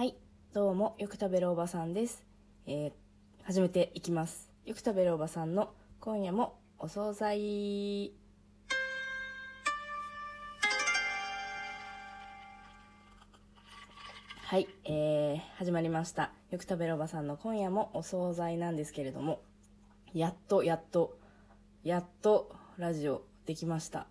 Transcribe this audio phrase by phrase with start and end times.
[0.00, 0.16] はい、
[0.54, 2.24] どうも、よく食べるおばさんです。
[2.66, 2.92] えー、
[3.42, 4.50] 始めていきます。
[4.64, 8.14] よく食べるおばさんの今夜もお惣菜。
[14.38, 16.32] はい、えー、始まりました。
[16.50, 19.42] よく食べるおばさんの今夜もお惣菜なんですけれども、
[20.14, 21.18] やっと、やっと、
[21.84, 24.06] やっとラジオできました。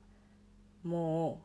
[0.83, 1.41] も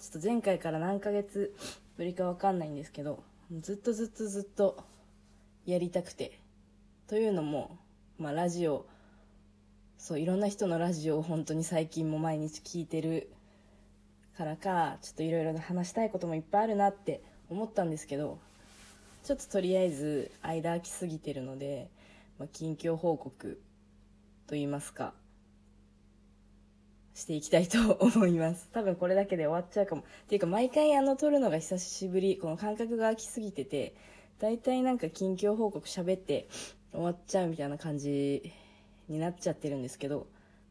[0.00, 1.54] う、ちょっと前回から何ヶ月
[1.96, 3.22] ぶりかわかんないんですけど、
[3.58, 4.84] ずっとずっとずっと
[5.66, 6.38] やりたくて。
[7.08, 7.76] というのも、
[8.16, 8.86] まあラジオ、
[9.98, 13.28] そう、いろんな人のラジオを本当に最近も毎日聞いてる
[14.38, 18.38] からか、ちょっといろいろ話したいこともいっぱいあるなって思ったんですけど、
[19.24, 21.90] ちょっととりあえず間空きすぎてるので、
[22.38, 23.60] まあ、近況報告
[24.46, 25.12] と言いますか、
[27.14, 28.68] していきたいと思います。
[28.72, 30.02] 多分これだけで終わっちゃうかも。
[30.02, 33.94] っていうか毎回あの撮るのが久しぶり、この感覚が空きすぎてて、
[34.38, 36.48] 大体なんか近況報告喋って
[36.92, 38.52] 終わっちゃうみたいな感じ
[39.08, 40.26] になっちゃってるんですけど、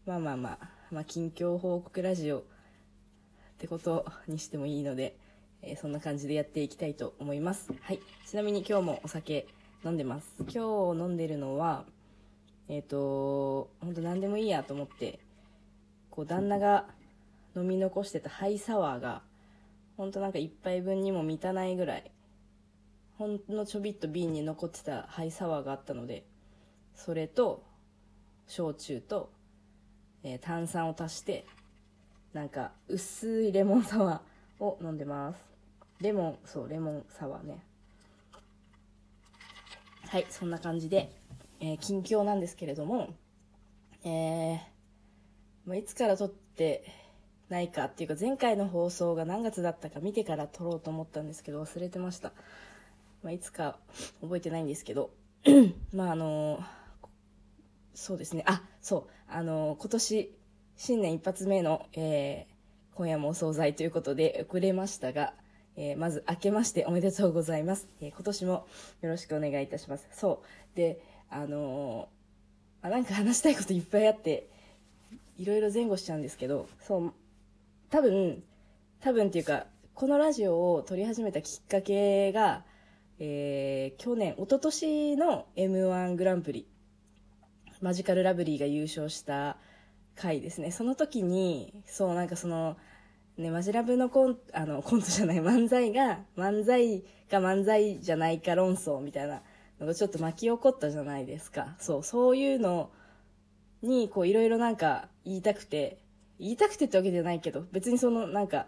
[0.06, 2.44] まあまあまあ、まあ近況報告ラジオっ
[3.60, 5.18] てことにしてもいいので、
[5.62, 7.72] えーそんな感じでやっていきたいと思います。
[7.82, 8.00] はい。
[8.26, 9.46] ちなみに今日もお酒
[9.84, 10.36] 飲んでます。
[10.40, 11.86] 今日飲んでるのは、
[12.70, 15.20] えっ、と、ほんと何でもいいやと思って、
[16.20, 16.84] こう旦那が
[17.56, 19.22] 飲み残してたハイサワーが
[19.96, 22.12] ほんとなんか一杯分にも満たないぐらい
[23.18, 26.26] ほんのちょびっと瓶に残ってたハイサワーがあったので
[26.94, 27.64] それと
[28.48, 29.32] 焼酎と、
[30.24, 31.46] えー炭酸を足して
[32.34, 35.40] なんか薄いレモンサワーを飲んでます。
[36.02, 37.64] レモンそうレモンサワーね。
[40.10, 41.14] はいそんな感じで、
[41.62, 43.08] えー近況なんですけれども
[44.04, 44.79] えー
[45.70, 46.84] まあ、いつから撮って
[47.48, 52.34] ないかっていうか前回の放送が何月だったか見てから撮ろうと思ったんですけど忘れてました、
[53.24, 53.78] まあ、いつか
[54.22, 55.12] 覚えてないんですけど。
[55.94, 56.60] まああの
[57.94, 58.44] そうですね。
[58.46, 59.32] あそう。
[59.32, 60.36] あの今年
[60.76, 62.60] 新年一発目の、えー
[62.96, 65.34] 今夜もお惣菜ということで遅れましたが、
[65.78, 68.68] えーまず明けましておめでとうございます、えー今年も
[69.02, 70.08] よろしくお願いいたします。
[70.12, 70.44] そ
[70.74, 70.76] う。
[70.76, 72.10] であの
[72.82, 74.50] あなんか話したいこといっぱいあって
[75.40, 77.14] いろいろ前後しちゃうんですけど、そう、
[77.90, 78.44] 多分、
[79.00, 82.66] 多分っていうか、このラジオを撮り始めたきっかけが、
[83.20, 86.68] えー、去年、一昨年の M1 グランプリ、
[87.80, 89.56] マジカルラブリーが優勝した
[90.18, 90.72] 回ですね。
[90.72, 92.76] その時に、そう、なんかその、
[93.38, 97.02] ね、マジラブのコン、あの、コントじゃない、漫才が、漫才
[97.32, 99.42] が漫才じゃないか論争みたいな
[99.80, 101.78] のがちょっと巻き起こったじゃないですか。
[101.80, 102.92] そう、そういうの
[103.82, 106.00] に、こう、いろいろなんか言いたくて、
[106.40, 108.66] 言いたくてってわけじゃないけど、別にその、なんか、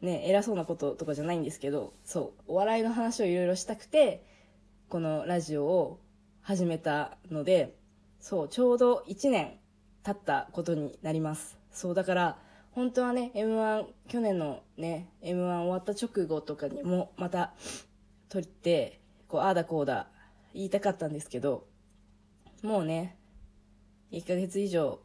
[0.00, 4.24] ね、偉そうなこととかじゃないんですけど、そう、お笑いの話をいろいろしたくて、
[4.88, 6.00] このラジオを
[6.40, 7.76] 始めたので、
[8.20, 9.58] そう、ちょうど1年
[10.04, 11.58] 経ったことになります。
[11.72, 12.38] そう、だから、
[12.70, 17.54] 本当はね、M1、去年のね、M1 終わった直後とかにも、また、
[18.28, 20.06] 撮って、こう、ああだこうだ、
[20.54, 21.66] 言いたかったんですけど、
[22.62, 23.16] もうね、
[24.12, 25.00] 1ヶ月以上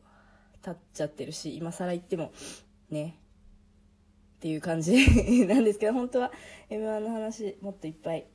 [0.64, 2.32] 経っちゃってるし、今更言っても、
[2.90, 3.18] ね、
[4.38, 4.94] っていう感じ
[5.48, 6.32] なんですけど、本当は
[6.70, 8.26] M1 の話もっといっぱい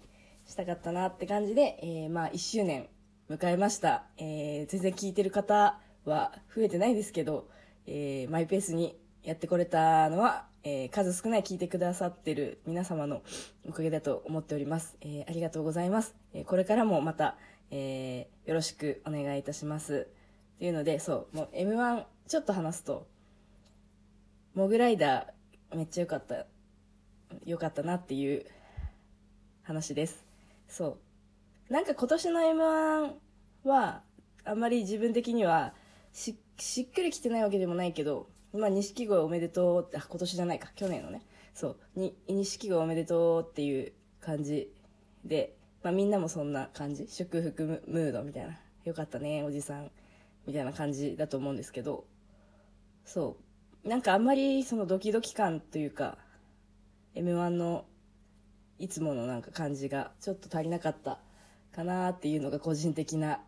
[0.47, 2.89] したかったなって感じで、えーまあ1周年
[3.29, 4.05] 迎えました。
[4.17, 7.49] えー全然聞いてる方は増えてないですけど、
[7.87, 13.23] えーマイペースにやってこれたのは、えー数少ない聞いてくださってる皆様の
[13.69, 14.97] おかげだと思っております。
[15.03, 16.15] えーありがとうございます。
[16.33, 17.37] えこれからもまた、
[17.71, 20.09] えーよろしくお願いいたします。
[20.59, 23.07] っていうので、そう、もう M1 ちょっと話すと、
[24.55, 26.47] モグライダーめっちゃ良かった、
[27.45, 28.45] 良かったなっていう
[29.63, 30.27] 話です。
[30.67, 30.99] そ
[31.71, 31.73] う。
[31.73, 34.03] なんか今年の M1 は、
[34.45, 35.75] あんまり自分的には
[36.13, 41.25] し、しっくりきてないわけでもないけど、まあ、錦鯉おめでとうって、あ、今年じゃないか、去年のね。
[41.55, 42.01] そう。
[42.01, 44.73] に、錦鯉おめでとうっていう感じ
[45.25, 45.55] で、
[45.85, 47.07] まあみんなもそんな感じ。
[47.07, 48.59] 祝福ムードみたいな。
[48.85, 49.93] よかったね、おじさん。
[50.49, 52.07] みたいな感じだと思うんですけど、
[53.05, 53.37] そ
[53.85, 53.89] う。
[53.89, 56.17] なんかあんまりそのドキドキ感というか、
[57.15, 57.85] M1 の
[58.79, 61.21] いつものなんか感じがちょっと足りなかった
[61.71, 63.41] かなっていうのが個人的な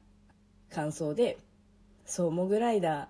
[0.70, 1.38] 感想で、
[2.04, 3.06] そう、モグライダー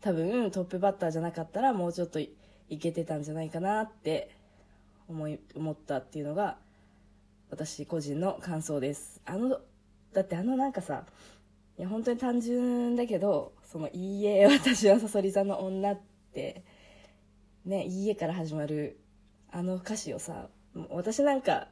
[0.00, 2.30] 多分トップバッターじゃなかったらもうちょっとい
[2.78, 4.36] けてたんじゃないかなって
[5.08, 6.58] 思い、思ったっていうのが
[7.50, 9.20] 私個人の感想です。
[9.26, 9.60] あの、
[10.12, 11.06] だってあのなんかさ、
[11.80, 16.00] いや本当に単純だけど、そのいいえ、私はさそり座の女っ
[16.30, 16.62] て、
[17.64, 19.00] ね、いいえから始まる
[19.50, 20.50] あの歌詞をさ、
[20.90, 21.68] 私なんかっ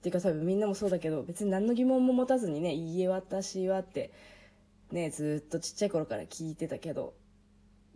[0.00, 4.12] ていうか多分みんなもそうだけど別に何の疑問も持たずにね「いいえ私は」って
[4.92, 7.14] ねずっとちっちゃい頃から聞いてたけど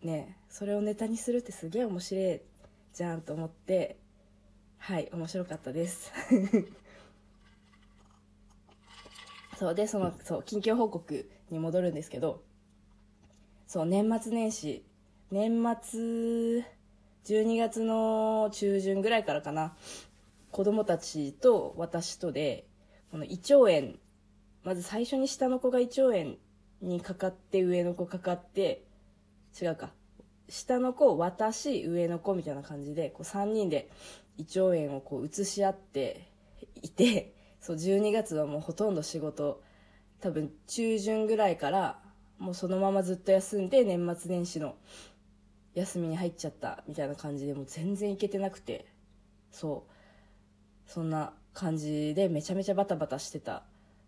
[0.02, 2.40] ねそれをネタにするってすげえ面白い
[2.92, 3.96] じゃんと思って
[4.78, 6.12] はい面白かったです。
[9.56, 12.42] そうでそのそう近況報告に戻るんですけど
[13.66, 14.84] そう年末年始
[15.30, 16.64] 年末
[17.24, 19.74] 12月の中旬ぐらいからかな
[20.50, 22.66] 子供たちと私とで
[23.10, 23.94] この胃腸炎
[24.62, 26.34] まず最初に下の子が胃腸炎
[26.82, 28.84] にかかって上の子かかって
[29.60, 29.90] 違うか。
[30.48, 33.90] 下の子私上の子みたいな感じでこう3人で
[34.38, 36.28] 胃腸炎をこう移し合って
[36.82, 37.35] いて
[37.66, 39.60] そう12月はもうほとんど仕事。
[40.20, 41.98] 多分中旬ぐらいから
[42.38, 44.76] もうそのままずっと休んで年末年始の
[45.74, 48.86] 休みに入っちゃったみたいな感じでもう全然行けてなくて。
[49.50, 50.88] そう。
[50.88, 53.64] そんな感じでめちゃめちゃバタバタしてた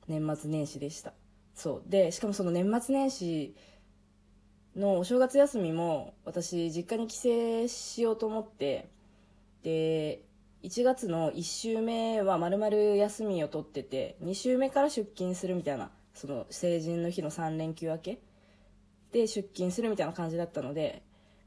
[0.06, 1.12] 年末年始でした。
[1.56, 1.90] そう。
[1.90, 3.56] でしかもその年末年始
[4.76, 7.16] のお正月休みも私実家に帰
[7.66, 8.88] 省しようと思って
[9.64, 10.22] で
[10.64, 18.18] 1月の1週目はまるまる休みを取ってて2週目から出勤するみたいなその成人の日の3連休明け
[19.12, 21.02] で出勤するみたいな感じだったので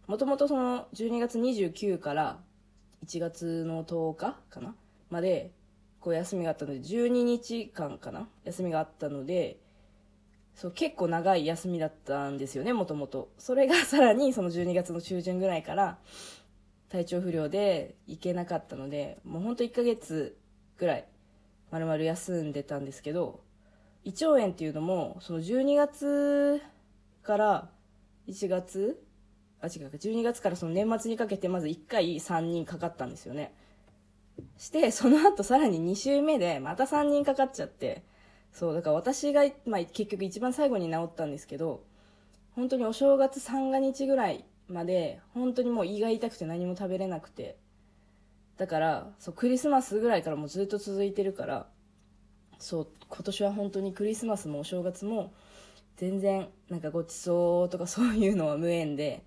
[0.07, 2.39] もともとその12月29から
[3.05, 4.75] 1月の10日かな
[5.09, 5.51] まで
[5.99, 9.59] こう休みがあったので12日間かな休みがあったので
[10.55, 15.97] そう結構長い休みだったんですよねもともとそれがさらにその12月の中旬ぐらいから
[16.91, 20.37] 体調不良で行けなかったのでもうほんと1ヶ月
[20.77, 21.05] ぐらい
[21.71, 23.39] まるまる休んでたんですけど
[24.03, 26.61] 胃腸炎っていうのもその12月
[27.23, 27.69] から
[28.27, 29.01] 1月
[29.61, 33.53] あ違うか12月からその年末にかけてまず1回3人かかったんですよね。
[34.57, 38.03] してその後さらに2週目でまた3人かかっちゃって
[38.51, 41.83] そうだから私が、まあ、結局一番最後に治ったんですけど
[42.55, 47.57] 本当にお正月三が日ぐらいまで本当にもう胃が痛くて何も食べれなくて。
[48.61, 51.65] だからそうクリスマスぐらいからもうずっと続いてるから
[52.59, 55.33] そう今年は本当にクリスマスもお正月も
[55.97, 59.23] 全然なんかごちそうとか そういうのは無縁で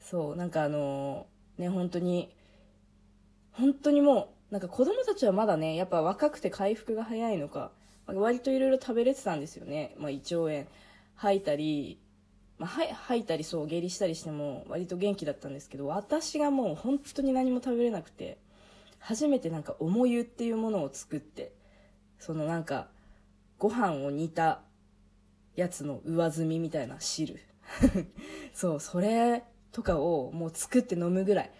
[0.00, 1.26] そうなんかあの
[1.56, 2.30] ね本当に
[3.52, 7.72] 本当にもうなんか子供たちはまだねやっぱ若くて回復が早いのか
[8.06, 10.66] 割といろいろ食べれてたんですよね、まあ、胃腸炎
[11.14, 11.98] 吐いたり
[12.58, 18.38] まあ、吐いたりそう下痢したりしても割と元気だったんですけど私がもう本当に何も食べれなくて
[19.00, 21.52] 初めてなんか重湯っていうものを作って
[22.18, 22.88] そのなんか
[23.58, 24.60] ご飯を煮た
[25.56, 27.38] やつの上澄みみたいな汁。
[28.52, 31.50] そうそれとかをもう作って飲むぐらい。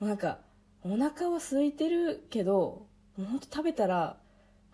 [0.00, 0.38] もうなんか
[0.84, 4.18] お腹は空いてるけどもうほんと食べたら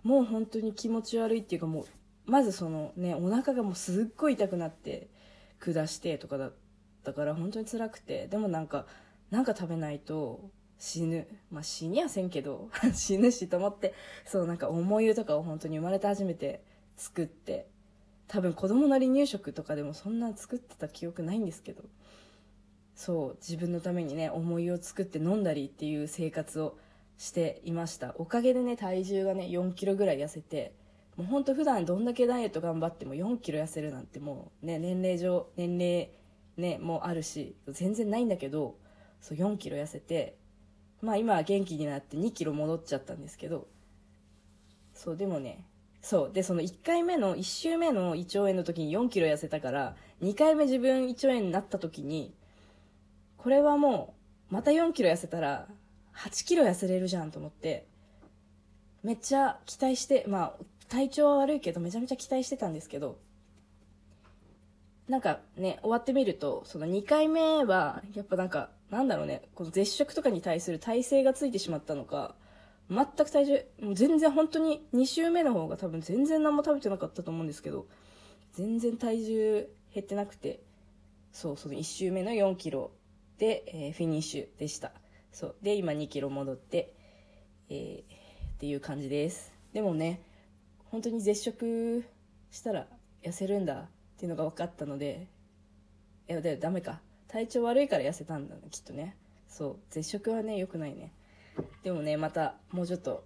[0.02, 5.08] もう本当に気持ち悪いっていうかもうまずそのねお腹がもうすっごい痛くなって
[5.58, 6.52] 下してとかだっ
[7.04, 8.86] たから本当に辛くてでもなんか
[9.30, 11.26] なんか食べないと死ぬ。
[11.50, 13.94] まあ死にはせんけど 死ぬしと思って
[14.24, 16.62] そうなんか思い湯とかを本当に生まれて初めて
[16.96, 17.66] 作って
[18.28, 21.82] 多分子供の離乳食とかでもそんな作ってた記憶ないんですけど
[22.94, 26.76] そう自分のためにね思いを作って飲んだりっていう生活を
[27.16, 28.14] していました。
[28.18, 30.72] おかげでね体重がね4キロぐらい痩せて
[31.18, 36.12] もうほんと普段どんだけダイエット頑張っても4キロ痩せるなんてもうね年齢上年齢
[36.56, 38.76] ねもあるし全然ないんだけど
[39.20, 40.36] そう4キロ痩せて
[41.02, 43.66] まあ今は元気になって2キロ戻っちゃったんですけど
[44.94, 45.66] そうでもね
[46.02, 52.32] そうでその1回目の1週目の胃腸炎の時に4キロ痩せたから2回目自分胃腸炎になった時に
[53.38, 54.14] これはも
[54.50, 55.66] うまた4キロ痩せたら
[56.16, 57.88] 8キロ痩せれるじゃんと思って
[59.02, 60.52] めっちゃ期待してまあ
[60.88, 63.18] 体調は悪いけどめちゃめちゃ期待してたんですけど
[65.08, 72.34] なんかね終わってみるとその2回目はやっぱなんかなんだろうねこの絶食とかに対する耐性がついてしまったのか
[72.90, 77.86] 全く体重もう全然本当に2週目の方が多分全然何も食べてなかったと思うんですけど
[78.54, 80.60] 全然体重減ってなくて
[81.32, 82.90] そうその1週目の4キロ
[83.38, 84.92] で、えー、フィニッシュでした。
[85.32, 86.92] そうで今2キロ戻って、
[87.68, 88.04] えー、っ
[88.58, 89.52] ていう感じです。
[89.72, 90.20] でもね
[90.90, 92.04] 本当に絶食
[92.50, 92.86] したら
[93.22, 93.86] 痩せるんだっ
[94.18, 95.28] ていうのが分かったので
[96.28, 97.00] いやでダメか。
[97.28, 99.16] 体調悪いから痩せたんだきっとね。
[99.48, 99.76] そう。
[99.90, 101.12] 絶食はね良くないね。
[101.82, 103.24] でもねまたもうちょっと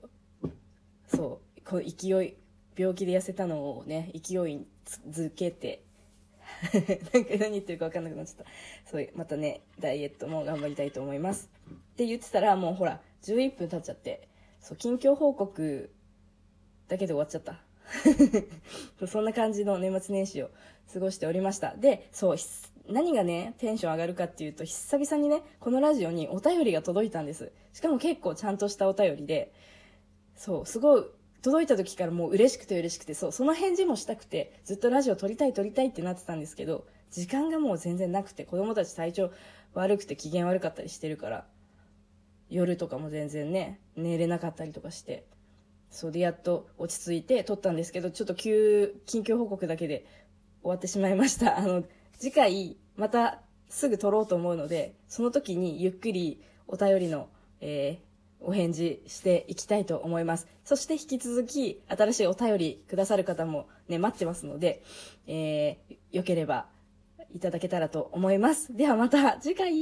[1.07, 2.35] そうこの勢い
[2.77, 4.67] 病気で痩せたのをね勢い
[5.11, 5.85] づけて
[7.13, 8.45] なんか何言ってるか分かんなくなっちゃった。
[8.91, 11.51] そうまたねダイエットも頑張りたいと思います。
[11.71, 14.29] って言ってたらもうほら11分経っちゃって。
[14.61, 15.91] そう、近況報告
[16.89, 17.61] だけで終わっちゃった。
[19.07, 20.51] そんな感じの年末年始を
[20.93, 21.77] 過ごしておりました。
[21.77, 22.37] で、そう、
[22.89, 27.53] 何がね、テンション上がるかっていうと、久々にね、このラジオにお便りが届いたんです。
[27.73, 29.53] しかも結構ちゃんとしたお便りで、
[30.37, 31.05] そう、すごい、
[31.43, 39.33] 届いた時からもう嬉しくて嬉しくて、そう、その返事もしたくて、ずっとラジオ撮りたい撮りたいってなってたんですけど、時間がもう全然なくて、子供たち体調
[39.75, 41.47] 悪くて機嫌悪かったりしてるから、
[42.49, 45.27] 夜とかも全然ね、寝れなかったりとかして、
[45.93, 50.07] そうでやっと落ち着いて撮ったんですけど、ちょっと急、近況報告だけで
[50.63, 51.57] 終わってしまいました。
[51.61, 51.85] あの、
[52.19, 57.29] 次回、またすぐ撮ろうと思うので、その時にゆっくりお便りの、
[57.61, 60.49] えー、お返事していきたいと思います。
[60.65, 64.83] そして引き続き、新しいお便りくださる方もね、待ってますので、
[65.27, 66.69] えー、よければ
[67.35, 68.75] いただけたらと思います。
[68.75, 69.73] ではまた次回